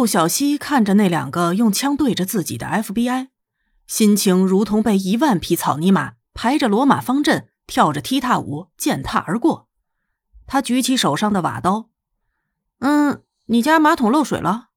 [0.00, 3.28] 陆小西看着那两个用枪对着自己的 FBI，
[3.86, 9.68] 心情如同被一万匹草泥马排着罗马方阵，跳着踢踏舞践踏而过。
[10.46, 11.90] 他举起手上的瓦刀，
[12.78, 14.70] 嗯，你家马桶漏水了。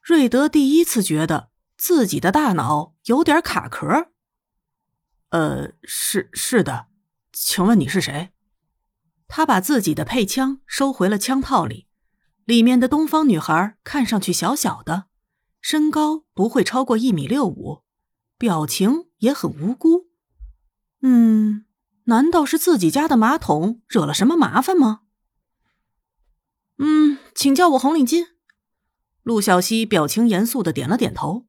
[0.00, 4.12] 瑞德第一次觉得自己的大脑有点卡壳。
[5.30, 6.86] 呃，是是的，
[7.32, 8.30] 请问你是谁？
[9.26, 11.87] 他把自己的配枪收回了枪套里，
[12.48, 15.04] 里面的东方女孩看上去小小的，
[15.60, 17.82] 身高不会超过一米六五，
[18.38, 20.06] 表情也很无辜。
[21.02, 21.66] 嗯，
[22.04, 25.00] 难道是自己家的马桶惹了什么麻烦吗？
[26.78, 28.28] 嗯，请叫我红领巾。
[29.22, 31.46] 陆小西表情严肃的点了点头。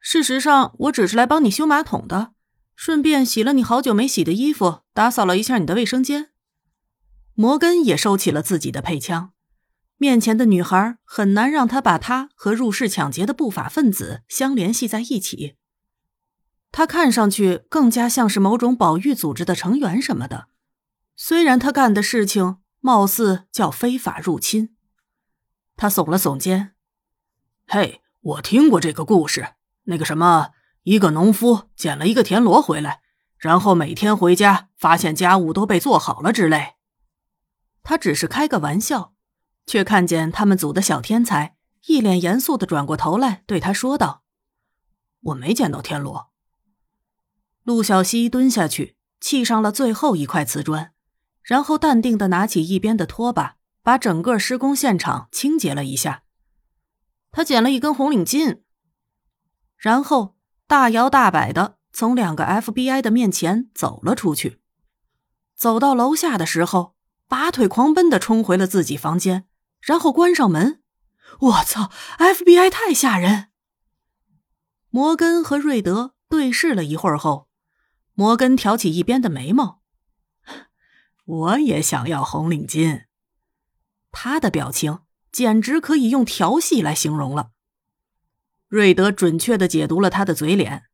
[0.00, 2.32] 事实上，我只是来帮你修马桶的，
[2.74, 6.32] 顺便洗了你好久没洗的衣服，打扫了一下你的卫生间。
[7.34, 9.34] 摩根也收起了自己的配枪，
[10.00, 15.58] 面前的女孩很难让他把她和入室抢劫的不法分子相联系在一起。
[16.72, 20.48] 他看上去更加像是某种保育组织的成员什么的，
[21.16, 24.74] 虽然他干的事情貌似叫非法入侵。
[25.76, 26.72] 他耸了耸肩
[27.68, 29.48] ：“嘿，我听过这个故事，
[29.82, 30.52] 那个什么，
[30.84, 33.02] 一个农夫捡了一个田螺回来，
[33.36, 36.76] 然后每天回家发现家务都被做好了之类。”
[37.84, 39.12] 他只是开个玩笑，
[39.66, 44.22] 却看见他们组的小天才一脸严肃的转过头来对他说道
[45.22, 46.30] ：“我没捡到天螺。”
[47.62, 50.92] 陆小西蹲下去，砌上了最后一块瓷砖，
[51.42, 56.24] 然后淡定的拿起一边的拖把，把整个施工现场清洁了一下。
[57.30, 58.62] 他捡了一根红领巾，
[59.76, 64.60] 然后大摇大摆的从两个 FBI 的面前走了出去。
[65.54, 66.96] 走到楼下的时候。
[67.30, 69.46] 拔腿狂奔的冲回了自己房间，
[69.80, 70.82] 然后关上门。
[71.40, 73.48] 我操！FBI 太吓人。
[74.90, 77.48] 摩根和瑞德对视了一会儿后，
[78.14, 79.82] 摩根挑起一边的眉毛
[81.24, 83.04] ：“我也想要红领巾。”
[84.12, 85.00] 他的表情
[85.30, 87.52] 简直可以用调戏来形容了。
[88.66, 90.86] 瑞德准确的解读了他的嘴脸：“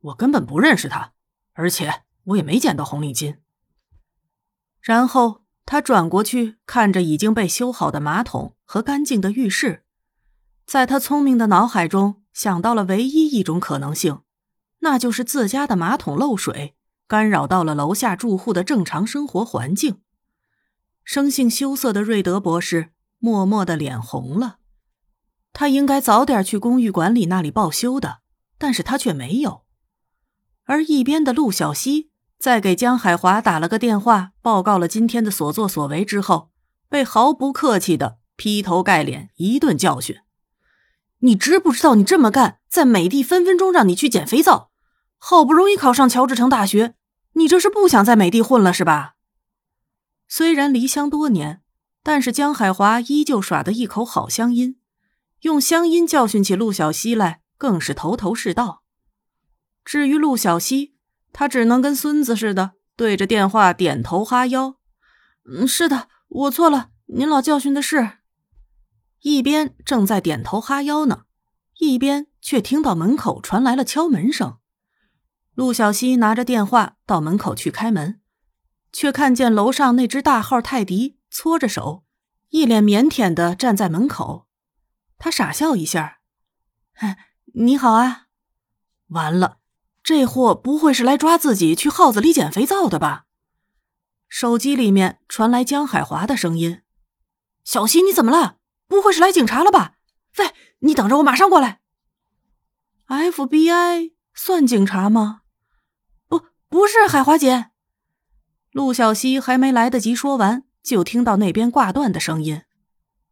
[0.00, 1.12] 我根本不认识他，
[1.52, 3.38] 而且我也没捡到红领巾。”
[4.82, 9.84] 然后他转过去看着已经被修好的马桶和干净的浴室，
[10.64, 14.22] 在他聪明的脑海中想到了唯一一种可能性，
[14.78, 16.74] 那就是自家的马桶漏水，
[17.06, 20.00] 干扰到了楼下住户的正常生活环境。
[21.04, 24.60] 生性羞涩的瑞德博士默默的脸红了，
[25.52, 28.20] 他应该早点去公寓管理那里报修的，
[28.56, 29.64] 但是他却没有。
[30.64, 32.08] 而一边的陆小西。
[32.38, 36.50] 在给江海华打了个电话，报告了今天的所作所为之后，
[36.88, 40.18] 被毫不客气的劈头盖脸一顿教训。
[41.18, 44.70] 你知不知道，你这么干，在美帝分分钟让你去捡肥皂。
[45.16, 46.94] 好不容易考上乔治城大学，
[47.32, 49.16] 你这是不想在美帝混了是吧？
[50.28, 51.62] 虽然离乡多年，
[52.04, 54.78] 但是江海华依旧耍得一口好乡音，
[55.40, 58.84] 用乡音教训起陆小西来，更是头头是道。
[59.84, 60.94] 至于陆小西，
[61.32, 64.76] 他只能跟孙子似的对着电话点头哈腰。
[65.44, 66.90] 嗯，是的，我错了。
[67.06, 68.18] 您老教训的是。
[69.20, 71.24] 一边正在点头哈腰呢，
[71.78, 74.58] 一边却听到门口传来了敲门声。
[75.54, 78.20] 陆小西拿着电话到门口去开门，
[78.92, 82.04] 却看见楼上那只大号泰迪搓着手，
[82.50, 84.46] 一脸腼腆的站在门口。
[85.18, 86.20] 他傻笑一下
[87.54, 88.26] ：“你好啊。”
[89.08, 89.58] 完了。
[90.08, 93.26] 这货不会是来抓自己去耗子里捡肥皂的吧？
[94.26, 96.80] 手机里面传来江海华的声音
[97.62, 98.56] ：“小溪，你怎么了？
[98.86, 99.96] 不会是来警察了吧？
[100.38, 101.80] 喂，你等着，我马上过来。
[103.08, 105.42] ”FBI 算警察吗？
[106.26, 106.40] 不，
[106.70, 107.66] 不是海华姐。
[108.70, 112.62] 陆小西还没来得及说完，就听到那边挂断的声音。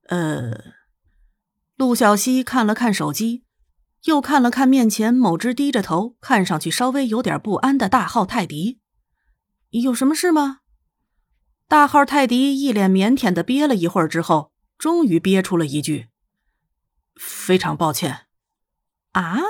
[0.08, 0.74] 呃，
[1.76, 3.45] 陆小西看了看手机。
[4.06, 8.78] 又看了看面前某只低着头、看上去稍微有点不安的大号泰迪，
[9.70, 10.60] 有什么事吗？
[11.66, 16.06] 大号泰迪一脸腼腆的憋了一会儿之后，终于憋出了一句
[17.18, 18.26] ：“非常抱歉。”
[19.12, 19.40] 啊！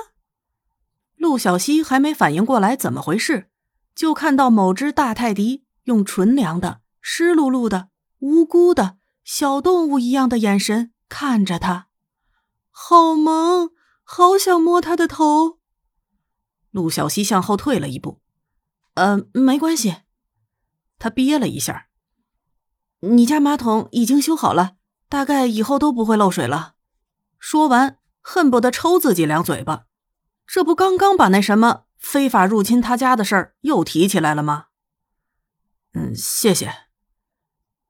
[1.16, 3.50] 陆小西还没反应过来怎么回事，
[3.94, 11.88] 就看到某只大泰迪用纯良的、湿漉漉的、无辜的小动物一样的眼神看着他，
[12.70, 13.75] 好萌。
[14.08, 15.58] 好想摸他的头。
[16.70, 18.20] 陆小西向后退了一步，
[18.94, 19.96] 呃，没关系。
[20.98, 21.88] 他憋了一下。
[23.00, 24.76] 你家马桶已经修好了，
[25.08, 26.76] 大概以后都不会漏水了。
[27.40, 29.86] 说完恨不得抽自己两嘴巴。
[30.46, 34.66] 这不刚刚把那什么非法入侵他家的事儿又提起来了吗？
[35.94, 36.72] 嗯，谢谢。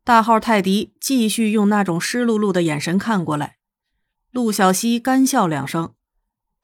[0.03, 3.59] 大号泰迪继续用那种湿漉漉的眼神看过来，
[4.31, 5.95] 陆小西干笑两声：“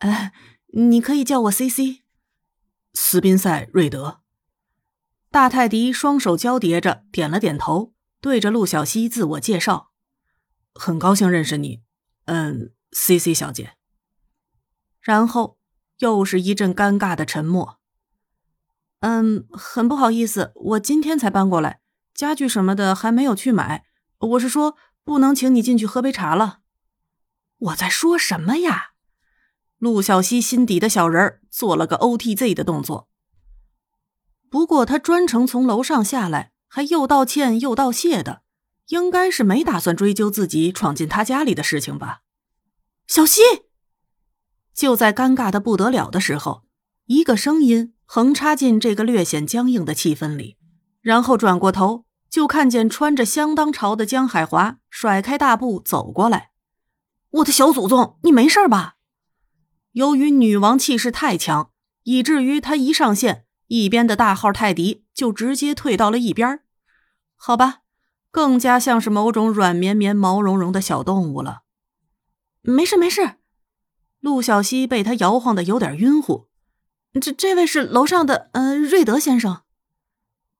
[0.08, 0.32] 哎，
[0.74, 2.02] 你可以叫我 C C。”
[2.94, 4.20] 斯宾塞瑞德。
[5.30, 9.92] 大泰迪双手交叠着，点了点头，对着陆小西自我介绍
[10.74, 11.82] ：“很高兴认识你，
[12.26, 13.74] 嗯，C C 小姐。”
[15.00, 15.58] 然后
[15.98, 17.78] 又是一阵尴尬的沉默。
[19.00, 21.80] “嗯，很不好意思，我今天才搬过来。”
[22.12, 23.86] 家具什么的还没有去买，
[24.18, 26.60] 我是说不能请你进去喝杯茶了。
[27.56, 28.91] 我在说什么呀？
[29.82, 33.08] 陆小西心底的小人儿做了个 O T Z 的动作。
[34.48, 38.42] 不过他专程从楼上下来，还又道歉又道谢的，
[38.90, 42.20] 应该是没打算追究自己闯进他家里的事情吧？
[43.08, 43.40] 小西，
[44.72, 46.62] 就在尴尬的不得了的时候，
[47.06, 50.58] 一个声音横插进这个略显僵硬的气氛里。
[51.00, 56.52] 然后转过头，就看见穿着相当潮的江海华甩开大步走过来。
[57.30, 58.94] 我的小祖宗，你没事吧？
[59.92, 61.70] 由于女王气势太强，
[62.04, 66.60] 以至于她一上线，一边的大号泰迪就直接退到了一边。
[67.36, 67.80] 好吧，
[68.30, 71.62] 更加像是某种软绵绵、毛茸茸的小动物了。
[72.62, 73.34] 没事没事，
[74.20, 76.48] 陆小西被他摇晃的有点晕乎。
[77.20, 79.62] 这这位是楼上的，呃，瑞德先生。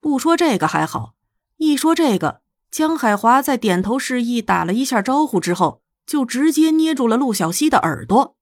[0.00, 1.14] 不说这个还好，
[1.56, 8.36] 一说这个，江海华在点头示意、打了一下招呼之后，就直接捏住了陆小西的耳朵。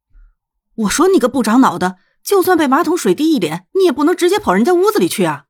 [0.81, 5.47] 我说你个不长脑的，就算被马桶水滴一脸，你也不能直接跑人家屋子里去啊！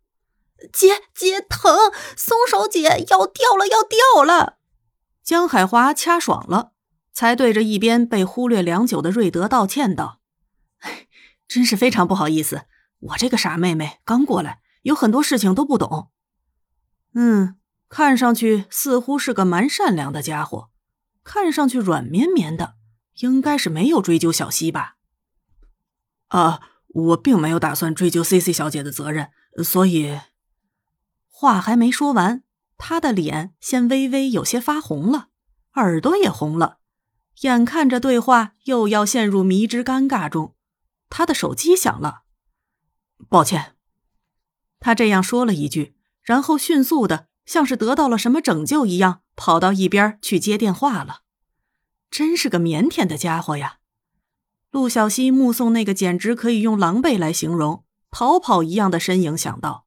[0.72, 4.58] 姐姐疼，松手姐，要掉了，要掉了！
[5.22, 6.72] 江海华掐爽了，
[7.12, 10.20] 才对着一边被忽略良久的瑞德道歉道
[11.46, 12.62] ：“真是非常不好意思，
[12.98, 16.08] 我这个傻妹妹刚过来。”有很多事情都不懂，
[17.12, 17.56] 嗯，
[17.90, 20.70] 看上去似乎是个蛮善良的家伙，
[21.22, 22.76] 看上去软绵绵的，
[23.16, 24.96] 应该是没有追究小西吧？
[26.30, 29.30] 啊，我并没有打算追究 C C 小姐的责任，
[29.62, 30.18] 所以
[31.28, 32.42] 话还没说完，
[32.76, 35.28] 他的脸先微微有些发红了，
[35.74, 36.78] 耳朵也红了，
[37.42, 40.54] 眼看着对话又要陷入迷之尴尬中，
[41.08, 42.22] 他的手机响了，
[43.28, 43.76] 抱歉。
[44.78, 51.22] 他这样说了一句，然后迅速的，像是得到了什么拯救一样，跑到一边去接电话了。
[52.10, 53.79] 真是个腼腆的家伙呀！
[54.70, 59.86] 陆小西目送那个简直可以用狼狈来形容、逃跑一样的身影，想到，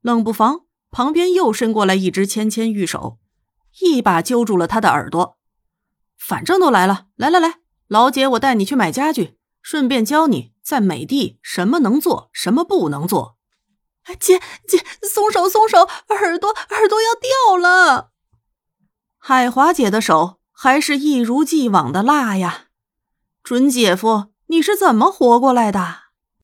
[0.00, 0.60] 冷不防
[0.90, 3.18] 旁边又伸过来一只纤纤玉手，
[3.80, 5.36] 一把揪住了他的耳朵。
[6.16, 7.56] 反正都来了，来来来，
[7.88, 13.36] 老姐，我带你去买家具，顺便教你在美的什么能做，什么不能做。
[14.18, 18.12] 姐姐，松手松手，耳朵耳朵要掉了。
[19.18, 22.67] 海华姐的手还是一如既往的辣呀，
[23.48, 26.07] 准姐夫，你是怎么活过来的？